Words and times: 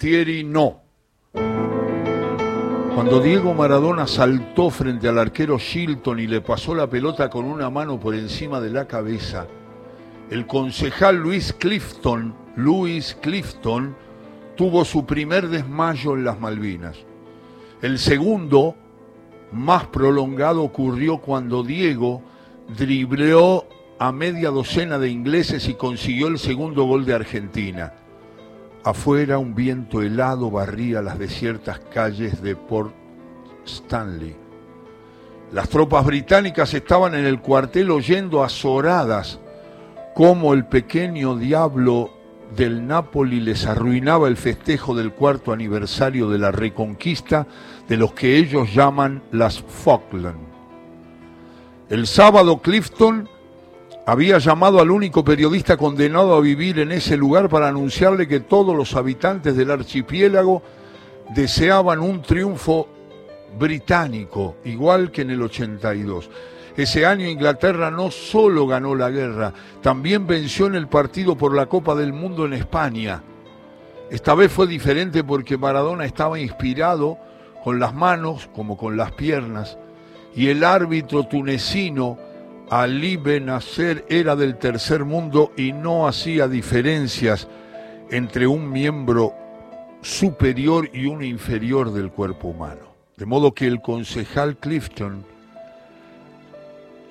Galtieri 0.00 0.44
no. 0.44 0.80
Cuando 2.94 3.20
Diego 3.20 3.52
Maradona 3.52 4.06
saltó 4.06 4.70
frente 4.70 5.08
al 5.08 5.18
arquero 5.18 5.58
Shilton 5.58 6.20
y 6.20 6.26
le 6.26 6.40
pasó 6.40 6.74
la 6.74 6.88
pelota 6.88 7.28
con 7.28 7.44
una 7.44 7.68
mano 7.68 8.00
por 8.00 8.14
encima 8.14 8.62
de 8.62 8.70
la 8.70 8.88
cabeza, 8.88 9.46
el 10.30 10.46
concejal 10.46 11.16
Luis 11.16 11.52
Clifton, 11.52 12.34
Luis 12.56 13.14
Clifton, 13.20 13.94
tuvo 14.56 14.86
su 14.86 15.04
primer 15.04 15.48
desmayo 15.48 16.14
en 16.14 16.24
las 16.24 16.40
Malvinas. 16.40 16.96
El 17.82 17.98
segundo, 17.98 18.76
más 19.52 19.84
prolongado, 19.88 20.62
ocurrió 20.62 21.18
cuando 21.18 21.62
Diego 21.62 22.22
dribleó 22.74 23.66
a 23.98 24.12
media 24.12 24.48
docena 24.48 24.98
de 24.98 25.10
ingleses 25.10 25.68
y 25.68 25.74
consiguió 25.74 26.28
el 26.28 26.38
segundo 26.38 26.84
gol 26.84 27.04
de 27.04 27.12
Argentina. 27.16 27.92
Afuera 28.82 29.38
un 29.38 29.54
viento 29.54 30.00
helado 30.00 30.50
barría 30.50 31.02
las 31.02 31.18
desiertas 31.18 31.80
calles 31.92 32.40
de 32.40 32.56
Port 32.56 32.94
Stanley. 33.66 34.34
Las 35.52 35.68
tropas 35.68 36.06
británicas 36.06 36.72
estaban 36.72 37.14
en 37.14 37.26
el 37.26 37.40
cuartel 37.40 37.90
oyendo 37.90 38.42
azoradas 38.42 39.38
cómo 40.14 40.54
el 40.54 40.64
pequeño 40.64 41.36
diablo 41.36 42.10
del 42.56 42.86
Napoli 42.86 43.40
les 43.40 43.66
arruinaba 43.66 44.28
el 44.28 44.38
festejo 44.38 44.94
del 44.94 45.12
cuarto 45.12 45.52
aniversario 45.52 46.30
de 46.30 46.38
la 46.38 46.50
reconquista 46.50 47.46
de 47.86 47.98
los 47.98 48.14
que 48.14 48.38
ellos 48.38 48.72
llaman 48.72 49.22
las 49.30 49.60
Falkland. 49.60 50.40
El 51.90 52.06
sábado 52.06 52.62
Clifton 52.62 53.28
había 54.06 54.38
llamado 54.38 54.80
al 54.80 54.90
único 54.90 55.24
periodista 55.24 55.76
condenado 55.76 56.34
a 56.34 56.40
vivir 56.40 56.78
en 56.78 56.92
ese 56.92 57.16
lugar 57.16 57.48
para 57.48 57.68
anunciarle 57.68 58.26
que 58.26 58.40
todos 58.40 58.76
los 58.76 58.94
habitantes 58.96 59.56
del 59.56 59.70
archipiélago 59.70 60.62
deseaban 61.34 62.00
un 62.00 62.22
triunfo 62.22 62.88
británico, 63.58 64.56
igual 64.64 65.10
que 65.10 65.22
en 65.22 65.30
el 65.30 65.42
82. 65.42 66.30
Ese 66.76 67.04
año 67.04 67.28
Inglaterra 67.28 67.90
no 67.90 68.10
solo 68.10 68.66
ganó 68.66 68.94
la 68.94 69.10
guerra, 69.10 69.52
también 69.82 70.26
venció 70.26 70.66
en 70.66 70.76
el 70.76 70.88
partido 70.88 71.36
por 71.36 71.54
la 71.54 71.66
Copa 71.66 71.94
del 71.94 72.12
Mundo 72.12 72.46
en 72.46 72.54
España. 72.54 73.22
Esta 74.10 74.34
vez 74.34 74.50
fue 74.50 74.66
diferente 74.66 75.22
porque 75.22 75.58
Maradona 75.58 76.04
estaba 76.04 76.38
inspirado 76.40 77.18
con 77.62 77.78
las 77.78 77.94
manos 77.94 78.48
como 78.54 78.76
con 78.76 78.96
las 78.96 79.12
piernas 79.12 79.78
y 80.34 80.48
el 80.48 80.64
árbitro 80.64 81.24
tunecino 81.24 82.18
Ali 82.70 83.16
Benacer 83.16 84.06
era 84.08 84.36
del 84.36 84.56
tercer 84.56 85.04
mundo 85.04 85.50
y 85.56 85.72
no 85.72 86.06
hacía 86.06 86.46
diferencias 86.46 87.48
entre 88.12 88.46
un 88.46 88.70
miembro 88.70 89.34
superior 90.02 90.88
y 90.92 91.06
uno 91.06 91.24
inferior 91.24 91.92
del 91.92 92.12
cuerpo 92.12 92.46
humano. 92.46 92.94
De 93.16 93.26
modo 93.26 93.52
que 93.52 93.66
el 93.66 93.82
concejal 93.82 94.56
Clifton 94.56 95.24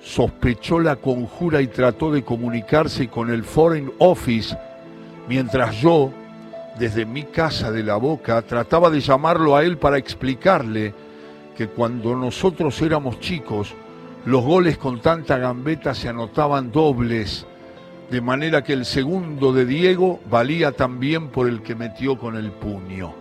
sospechó 0.02 0.80
la 0.80 0.96
conjura 0.96 1.60
y 1.60 1.66
trató 1.66 2.10
de 2.10 2.24
comunicarse 2.24 3.08
con 3.08 3.28
el 3.28 3.44
Foreign 3.44 3.92
Office, 3.98 4.56
mientras 5.28 5.78
yo, 5.82 6.10
desde 6.78 7.04
mi 7.04 7.24
casa 7.24 7.70
de 7.70 7.82
la 7.82 7.96
boca, 7.96 8.40
trataba 8.40 8.88
de 8.88 9.00
llamarlo 9.00 9.54
a 9.54 9.62
él 9.62 9.76
para 9.76 9.98
explicarle 9.98 10.94
que 11.54 11.68
cuando 11.68 12.16
nosotros 12.16 12.80
éramos 12.80 13.20
chicos, 13.20 13.74
los 14.26 14.44
goles 14.44 14.76
con 14.76 15.00
tanta 15.00 15.38
gambeta 15.38 15.94
se 15.94 16.08
anotaban 16.08 16.70
dobles, 16.70 17.46
de 18.10 18.20
manera 18.20 18.62
que 18.62 18.74
el 18.74 18.84
segundo 18.84 19.52
de 19.52 19.64
Diego 19.64 20.20
valía 20.28 20.72
también 20.72 21.28
por 21.28 21.48
el 21.48 21.62
que 21.62 21.74
metió 21.74 22.18
con 22.18 22.36
el 22.36 22.50
puño. 22.50 23.14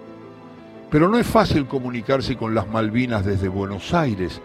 Pero 0.92 1.08
no 1.08 1.18
es 1.18 1.26
fácil 1.26 1.68
comunicarse 1.68 2.36
con 2.36 2.54
las 2.54 2.68
Malvinas 2.68 3.24
desde 3.24 3.48
Buenos 3.48 3.94
Aires. 3.94 4.42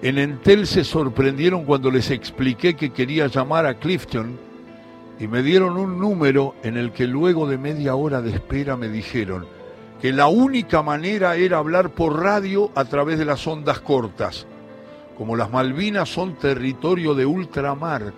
En 0.00 0.16
Entel 0.18 0.66
se 0.66 0.84
sorprendieron 0.84 1.64
cuando 1.64 1.90
les 1.90 2.10
expliqué 2.10 2.74
que 2.74 2.90
quería 2.90 3.26
llamar 3.26 3.66
a 3.66 3.74
Clifton 3.74 4.38
y 5.18 5.26
me 5.26 5.42
dieron 5.42 5.76
un 5.76 5.98
número 6.00 6.54
en 6.62 6.76
el 6.76 6.92
que 6.92 7.06
luego 7.06 7.46
de 7.46 7.58
media 7.58 7.94
hora 7.96 8.22
de 8.22 8.30
espera 8.30 8.76
me 8.76 8.88
dijeron 8.88 9.46
que 10.00 10.12
la 10.12 10.26
única 10.26 10.82
manera 10.82 11.36
era 11.36 11.58
hablar 11.58 11.90
por 11.90 12.22
radio 12.22 12.70
a 12.74 12.84
través 12.86 13.18
de 13.18 13.24
las 13.24 13.46
ondas 13.46 13.80
cortas 13.80 14.46
como 15.16 15.36
las 15.36 15.50
Malvinas 15.50 16.08
son 16.08 16.34
territorio 16.34 17.14
de 17.14 17.26
ultramar, 17.26 18.12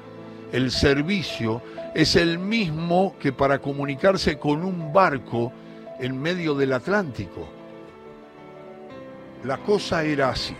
el 0.52 0.70
servicio 0.70 1.62
es 1.94 2.16
el 2.16 2.38
mismo 2.38 3.16
que 3.18 3.32
para 3.32 3.58
comunicarse 3.58 4.38
con 4.38 4.64
un 4.64 4.92
barco 4.92 5.52
en 5.98 6.20
medio 6.20 6.54
del 6.54 6.72
Atlántico. 6.72 7.48
La 9.44 9.58
cosa 9.58 10.04
era 10.04 10.30
así. 10.30 10.54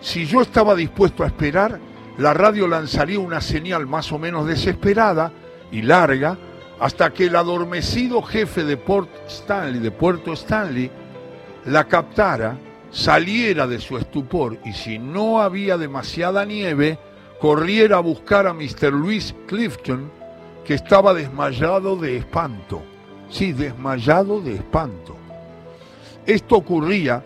Si 0.00 0.26
yo 0.26 0.42
estaba 0.42 0.74
dispuesto 0.74 1.24
a 1.24 1.28
esperar, 1.28 1.78
la 2.18 2.34
radio 2.34 2.66
lanzaría 2.66 3.18
una 3.18 3.40
señal 3.40 3.86
más 3.86 4.12
o 4.12 4.18
menos 4.18 4.46
desesperada 4.46 5.32
y 5.70 5.82
larga 5.82 6.36
hasta 6.78 7.12
que 7.12 7.26
el 7.26 7.36
adormecido 7.36 8.22
jefe 8.22 8.64
de 8.64 8.76
Port 8.76 9.08
Stanley, 9.28 9.80
de 9.80 9.90
Puerto 9.90 10.32
Stanley, 10.32 10.90
la 11.64 11.84
captara 11.84 12.56
saliera 12.96 13.66
de 13.66 13.78
su 13.78 13.98
estupor 13.98 14.56
y 14.64 14.72
si 14.72 14.98
no 14.98 15.42
había 15.42 15.76
demasiada 15.76 16.46
nieve, 16.46 16.98
corriera 17.38 17.98
a 17.98 18.00
buscar 18.00 18.46
a 18.46 18.54
Mr. 18.54 18.90
Louis 18.90 19.34
Clifton, 19.46 20.10
que 20.64 20.72
estaba 20.72 21.12
desmayado 21.12 21.96
de 21.96 22.16
espanto. 22.16 22.82
Sí, 23.28 23.52
desmayado 23.52 24.40
de 24.40 24.54
espanto. 24.54 25.14
Esto 26.24 26.56
ocurría 26.56 27.22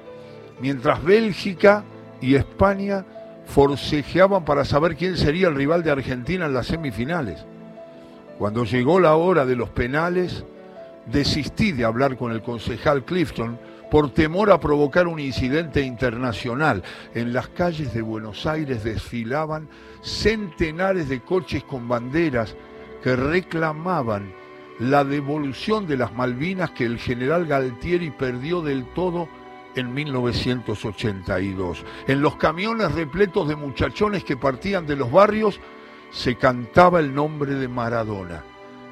mientras 0.60 1.04
Bélgica 1.04 1.84
y 2.20 2.34
España 2.34 3.06
forcejeaban 3.46 4.44
para 4.44 4.64
saber 4.64 4.96
quién 4.96 5.16
sería 5.16 5.48
el 5.48 5.54
rival 5.54 5.84
de 5.84 5.92
Argentina 5.92 6.46
en 6.46 6.52
las 6.52 6.66
semifinales. 6.66 7.44
Cuando 8.38 8.64
llegó 8.64 8.98
la 8.98 9.14
hora 9.14 9.46
de 9.46 9.54
los 9.54 9.70
penales, 9.70 10.44
desistí 11.06 11.70
de 11.70 11.84
hablar 11.84 12.16
con 12.16 12.32
el 12.32 12.42
concejal 12.42 13.04
Clifton 13.04 13.69
por 13.90 14.10
temor 14.10 14.50
a 14.50 14.60
provocar 14.60 15.06
un 15.06 15.18
incidente 15.18 15.82
internacional. 15.82 16.82
En 17.14 17.32
las 17.32 17.48
calles 17.48 17.92
de 17.92 18.02
Buenos 18.02 18.46
Aires 18.46 18.84
desfilaban 18.84 19.68
centenares 20.02 21.08
de 21.08 21.20
coches 21.20 21.64
con 21.64 21.88
banderas 21.88 22.56
que 23.02 23.16
reclamaban 23.16 24.32
la 24.78 25.04
devolución 25.04 25.86
de 25.86 25.96
las 25.96 26.14
Malvinas 26.14 26.70
que 26.70 26.84
el 26.84 26.98
general 26.98 27.46
Galtieri 27.46 28.10
perdió 28.10 28.62
del 28.62 28.86
todo 28.94 29.28
en 29.74 29.92
1982. 29.92 31.84
En 32.06 32.22
los 32.22 32.36
camiones 32.36 32.92
repletos 32.92 33.48
de 33.48 33.56
muchachones 33.56 34.24
que 34.24 34.36
partían 34.36 34.86
de 34.86 34.96
los 34.96 35.10
barrios 35.10 35.60
se 36.10 36.36
cantaba 36.36 37.00
el 37.00 37.14
nombre 37.14 37.54
de 37.54 37.68
Maradona 37.68 38.42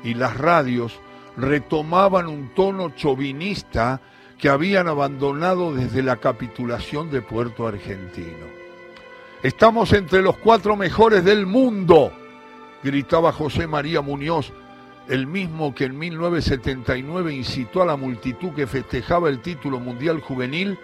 y 0.05 0.15
las 0.15 0.37
radios 0.37 1.01
retomaban 1.37 2.27
un 2.27 2.55
tono 2.55 2.91
chauvinista 2.91 4.01
que 4.39 4.49
habían 4.49 4.87
abandonado 4.87 5.75
desde 5.75 6.03
la 6.03 6.17
capitulación 6.17 7.11
de 7.11 7.23
Puerto 7.23 7.67
Argentino. 7.67 8.47
Estamos 9.43 9.93
entre 9.93 10.23
los 10.23 10.37
cuatro 10.37 10.77
mejores 10.77 11.25
del 11.25 11.47
mundo, 11.47 12.13
gritaba 12.83 13.33
José 13.33 13.67
María 13.67 14.01
Muñoz, 14.01 14.53
el 15.09 15.27
mismo 15.27 15.75
que 15.75 15.85
en 15.85 15.99
1979 15.99 17.35
incitó 17.35 17.83
a 17.83 17.87
la 17.87 17.97
multitud 17.97 18.53
que 18.53 18.67
festejaba 18.67 19.29
el 19.29 19.41
título 19.41 19.81
mundial 19.81 20.21
juvenil 20.21 20.79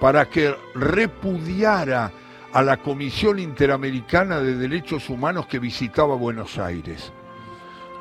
para 0.00 0.28
que 0.28 0.54
repudiara 0.74 2.12
a 2.52 2.62
la 2.62 2.76
Comisión 2.78 3.38
Interamericana 3.38 4.40
de 4.40 4.56
Derechos 4.56 5.08
Humanos 5.08 5.46
que 5.46 5.58
visitaba 5.58 6.14
Buenos 6.14 6.58
Aires. 6.58 7.12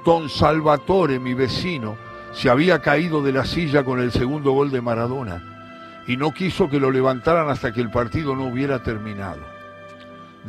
Don 0.05 0.29
Salvatore, 0.29 1.19
mi 1.19 1.33
vecino, 1.33 1.97
se 2.33 2.49
había 2.49 2.79
caído 2.79 3.21
de 3.21 3.31
la 3.31 3.45
silla 3.45 3.83
con 3.83 3.99
el 3.99 4.11
segundo 4.11 4.51
gol 4.51 4.71
de 4.71 4.81
Maradona 4.81 6.03
y 6.07 6.17
no 6.17 6.33
quiso 6.33 6.69
que 6.69 6.79
lo 6.79 6.91
levantaran 6.91 7.49
hasta 7.49 7.71
que 7.71 7.81
el 7.81 7.91
partido 7.91 8.35
no 8.35 8.45
hubiera 8.45 8.83
terminado. 8.83 9.41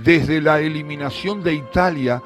Desde 0.02 0.40
la 0.40 0.60
eliminación 0.60 1.42
de 1.42 1.54
Italia, 1.54 2.22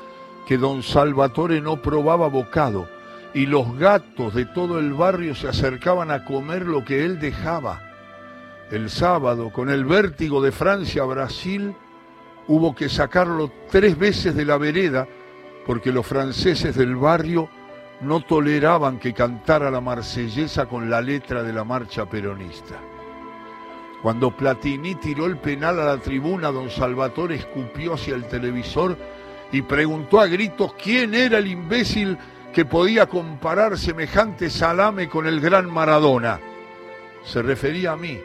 que 0.46 0.56
don 0.56 0.82
Salvatore 0.82 1.60
no 1.60 1.82
probaba 1.82 2.28
bocado 2.28 2.88
y 3.34 3.46
los 3.46 3.76
gatos 3.76 4.34
de 4.34 4.46
todo 4.46 4.78
el 4.78 4.94
barrio 4.94 5.34
se 5.34 5.48
acercaban 5.48 6.10
a 6.10 6.24
comer 6.24 6.64
lo 6.64 6.84
que 6.84 7.04
él 7.04 7.18
dejaba. 7.18 7.82
El 8.70 8.88
sábado, 8.88 9.50
con 9.50 9.68
el 9.68 9.84
vértigo 9.84 10.40
de 10.40 10.52
Francia 10.52 11.02
a 11.02 11.06
Brasil, 11.06 11.74
hubo 12.46 12.74
que 12.74 12.88
sacarlo 12.88 13.52
tres 13.70 13.98
veces 13.98 14.34
de 14.34 14.46
la 14.46 14.56
vereda 14.56 15.06
porque 15.66 15.92
los 15.92 16.06
franceses 16.06 16.74
del 16.76 16.96
barrio 16.96 17.50
no 18.00 18.20
toleraban 18.20 18.98
que 18.98 19.12
cantara 19.12 19.70
la 19.70 19.80
marsellesa 19.80 20.66
con 20.66 20.88
la 20.88 21.00
letra 21.00 21.42
de 21.42 21.52
la 21.52 21.64
marcha 21.64 22.06
peronista. 22.06 22.76
Cuando 24.02 24.30
Platini 24.30 24.94
tiró 24.94 25.26
el 25.26 25.38
penal 25.38 25.80
a 25.80 25.84
la 25.84 25.98
tribuna, 25.98 26.52
don 26.52 26.70
Salvatore 26.70 27.34
escupió 27.34 27.94
hacia 27.94 28.14
el 28.14 28.28
televisor 28.28 28.96
y 29.50 29.62
preguntó 29.62 30.20
a 30.20 30.28
gritos 30.28 30.74
quién 30.74 31.14
era 31.14 31.38
el 31.38 31.48
imbécil 31.48 32.16
que 32.52 32.64
podía 32.64 33.06
comparar 33.06 33.76
semejante 33.76 34.50
salame 34.50 35.08
con 35.08 35.26
el 35.26 35.40
gran 35.40 35.68
Maradona. 35.72 36.38
Se 37.24 37.42
refería 37.42 37.92
a 37.92 37.96
mí, 37.96 38.20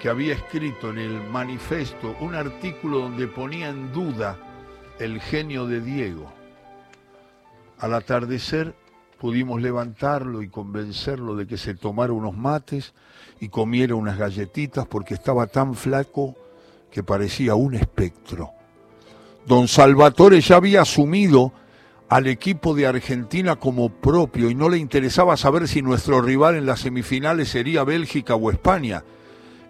que 0.00 0.08
había 0.08 0.34
escrito 0.34 0.90
en 0.90 0.98
el 0.98 1.22
manifesto 1.30 2.16
un 2.18 2.34
artículo 2.34 2.98
donde 2.98 3.28
ponía 3.28 3.68
en 3.68 3.92
duda 3.92 4.36
el 4.98 5.20
genio 5.20 5.66
de 5.66 5.80
Diego. 5.80 6.32
Al 7.78 7.94
atardecer 7.94 8.74
pudimos 9.22 9.62
levantarlo 9.62 10.42
y 10.42 10.48
convencerlo 10.48 11.36
de 11.36 11.46
que 11.46 11.56
se 11.56 11.76
tomara 11.76 12.12
unos 12.12 12.36
mates 12.36 12.92
y 13.38 13.50
comiera 13.50 13.94
unas 13.94 14.18
galletitas 14.18 14.84
porque 14.88 15.14
estaba 15.14 15.46
tan 15.46 15.76
flaco 15.76 16.34
que 16.90 17.04
parecía 17.04 17.54
un 17.54 17.74
espectro. 17.74 18.50
Don 19.46 19.68
Salvatore 19.68 20.40
ya 20.40 20.56
había 20.56 20.82
asumido 20.82 21.52
al 22.08 22.26
equipo 22.26 22.74
de 22.74 22.88
Argentina 22.88 23.54
como 23.54 23.90
propio 23.90 24.50
y 24.50 24.56
no 24.56 24.68
le 24.68 24.78
interesaba 24.78 25.36
saber 25.36 25.68
si 25.68 25.82
nuestro 25.82 26.20
rival 26.20 26.56
en 26.56 26.66
las 26.66 26.80
semifinales 26.80 27.48
sería 27.48 27.84
Bélgica 27.84 28.34
o 28.34 28.50
España. 28.50 29.04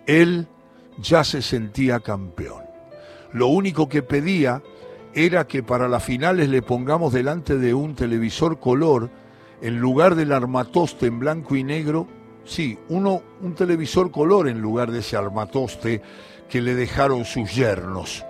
Él 0.06 0.48
ya 0.96 1.24
se 1.24 1.42
sentía 1.42 2.00
campeón. 2.00 2.62
Lo 3.34 3.48
único 3.48 3.86
que 3.86 4.02
pedía 4.02 4.62
era 5.12 5.46
que 5.46 5.62
para 5.62 5.88
las 5.88 6.02
finales 6.02 6.48
le 6.48 6.62
pongamos 6.62 7.12
delante 7.12 7.58
de 7.58 7.74
un 7.74 7.94
televisor 7.94 8.58
color, 8.58 9.10
en 9.62 9.78
lugar 9.78 10.16
del 10.16 10.32
armatoste 10.32 11.06
en 11.06 11.20
blanco 11.20 11.54
y 11.54 11.62
negro, 11.62 12.08
sí, 12.44 12.76
uno, 12.88 13.22
un 13.40 13.54
televisor 13.54 14.10
color 14.10 14.48
en 14.48 14.60
lugar 14.60 14.90
de 14.90 14.98
ese 14.98 15.16
armatoste 15.16 16.02
que 16.50 16.60
le 16.60 16.74
dejaron 16.74 17.24
sus 17.24 17.54
yernos. 17.54 18.24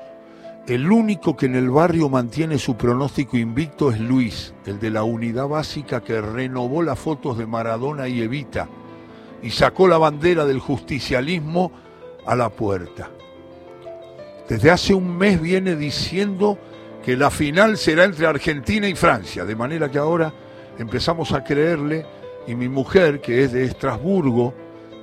El 0.68 0.92
único 0.92 1.36
que 1.36 1.46
en 1.46 1.56
el 1.56 1.70
barrio 1.70 2.08
mantiene 2.08 2.58
su 2.58 2.76
pronóstico 2.76 3.36
invicto 3.36 3.90
es 3.90 3.98
Luis, 3.98 4.54
el 4.66 4.78
de 4.78 4.90
la 4.90 5.02
unidad 5.02 5.48
básica 5.48 6.02
que 6.02 6.20
renovó 6.20 6.82
las 6.82 6.98
fotos 6.98 7.38
de 7.38 7.46
Maradona 7.46 8.06
y 8.06 8.20
Evita 8.20 8.68
y 9.42 9.50
sacó 9.50 9.88
la 9.88 9.98
bandera 9.98 10.44
del 10.44 10.60
justicialismo 10.60 11.72
a 12.26 12.36
la 12.36 12.50
puerta. 12.50 13.10
Desde 14.48 14.70
hace 14.70 14.94
un 14.94 15.16
mes 15.16 15.40
viene 15.40 15.76
diciendo 15.76 16.58
que 17.04 17.16
la 17.16 17.30
final 17.30 17.78
será 17.78 18.04
entre 18.04 18.26
Argentina 18.26 18.86
y 18.86 18.94
Francia, 18.94 19.44
de 19.44 19.56
manera 19.56 19.90
que 19.90 19.98
ahora 19.98 20.32
empezamos 20.78 21.32
a 21.32 21.44
creerle 21.44 22.06
y 22.46 22.54
mi 22.54 22.68
mujer, 22.68 23.20
que 23.20 23.44
es 23.44 23.52
de 23.52 23.64
Estrasburgo, 23.64 24.54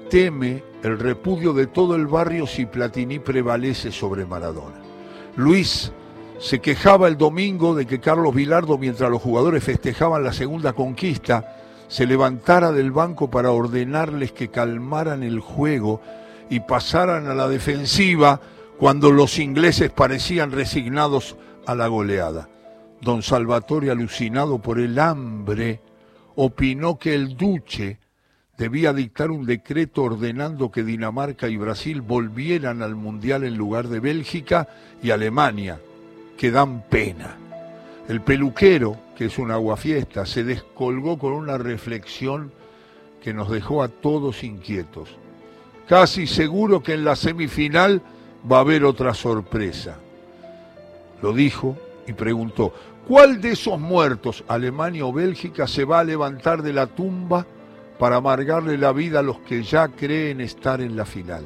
teme 0.10 0.64
el 0.84 1.00
repudio 1.00 1.54
de 1.54 1.68
todo 1.68 1.96
el 1.96 2.08
barrio 2.08 2.48
si 2.48 2.66
Platini 2.66 3.20
prevalece 3.20 3.92
sobre 3.92 4.26
Maradona. 4.26 4.82
Luis 5.36 5.92
se 6.40 6.60
quejaba 6.60 7.08
el 7.08 7.18
domingo 7.18 7.76
de 7.76 7.86
que 7.86 8.00
Carlos 8.00 8.34
Vilardo, 8.34 8.78
mientras 8.78 9.10
los 9.10 9.22
jugadores 9.22 9.64
festejaban 9.64 10.24
la 10.24 10.34
segunda 10.34 10.74
conquista, 10.74 11.56
se 11.88 12.06
levantara 12.06 12.72
del 12.72 12.92
banco 12.92 13.30
para 13.30 13.52
ordenarles 13.52 14.32
que 14.32 14.50
calmaran 14.50 15.24
el 15.24 15.40
juego 15.40 16.02
y 16.50 16.62
pasaran 16.62 17.28
a 17.28 17.34
la 17.34 17.48
defensiva 17.48 18.40
cuando 18.78 19.12
los 19.12 19.40
ingleses 19.40 19.92
parecían 19.92 20.52
resignados 20.52 21.36
a 21.66 21.76
la 21.76 21.88
goleada. 21.88 22.48
Don 23.02 23.24
Salvatore, 23.24 23.92
alucinado 23.92 24.60
por 24.60 24.80
el 24.80 25.00
hambre, 25.00 25.82
opinó 26.36 26.98
que 26.98 27.16
el 27.16 27.38
duce 27.38 27.98
debía 28.58 28.92
dictar 28.94 29.32
un 29.32 29.46
decreto 29.46 30.04
ordenando 30.04 30.70
que 30.70 30.84
Dinamarca 30.84 31.48
y 31.48 31.56
Brasil 31.56 32.02
volvieran 32.02 32.82
al 32.82 32.96
Mundial 32.96 33.46
en 33.46 33.56
lugar 33.56 33.88
de 33.88 34.02
Bélgica 34.02 34.68
y 35.02 35.12
Alemania, 35.12 35.80
que 36.38 36.52
dan 36.52 36.84
pena. 36.90 37.38
El 38.10 38.22
peluquero, 38.22 38.98
que 39.16 39.26
es 39.26 39.38
un 39.38 39.52
aguafiesta, 39.52 40.26
se 40.26 40.44
descolgó 40.44 41.18
con 41.18 41.34
una 41.34 41.58
reflexión 41.58 42.52
que 43.22 43.34
nos 43.34 43.50
dejó 43.50 43.82
a 43.82 43.88
todos 43.88 44.44
inquietos. 44.44 45.10
Casi 45.88 46.28
seguro 46.28 46.84
que 46.84 46.94
en 46.94 47.06
la 47.06 47.16
semifinal 47.16 48.02
va 48.50 48.58
a 48.58 48.62
haber 48.62 48.84
otra 48.84 49.14
sorpresa. 49.14 49.98
Lo 51.22 51.34
dijo 51.34 51.78
y 52.10 52.14
preguntó, 52.14 52.74
¿cuál 53.08 53.40
de 53.40 53.52
esos 53.52 53.80
muertos, 53.80 54.44
Alemania 54.50 55.06
o 55.06 55.14
Bélgica, 55.14 55.68
se 55.68 55.86
va 55.86 56.00
a 56.00 56.04
levantar 56.04 56.62
de 56.62 56.74
la 56.74 56.88
tumba? 56.88 57.46
para 58.00 58.16
amargarle 58.16 58.78
la 58.78 58.94
vida 58.94 59.20
a 59.20 59.24
los 59.24 59.40
que 59.40 59.62
ya 59.62 59.90
creen 59.90 60.40
estar 60.40 60.80
en 60.80 60.96
la 60.96 61.06
final. 61.06 61.46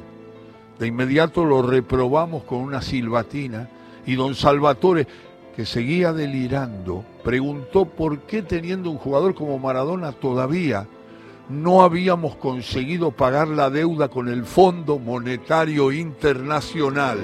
De 0.78 0.86
inmediato 0.86 1.44
lo 1.44 1.62
reprobamos 1.62 2.44
con 2.44 2.58
una 2.58 2.80
silbatina 2.80 3.68
y 4.06 4.14
don 4.14 4.36
Salvatore, 4.36 5.06
que 5.56 5.66
seguía 5.66 6.12
delirando, 6.12 7.04
preguntó 7.22 7.84
por 7.84 8.20
qué 8.20 8.42
teniendo 8.42 8.90
un 8.90 8.98
jugador 8.98 9.34
como 9.34 9.58
Maradona 9.58 10.12
todavía 10.12 10.86
no 11.48 11.82
habíamos 11.82 12.36
conseguido 12.36 13.10
pagar 13.10 13.48
la 13.48 13.68
deuda 13.68 14.08
con 14.08 14.28
el 14.28 14.44
Fondo 14.44 14.98
Monetario 14.98 15.92
Internacional. 15.92 17.18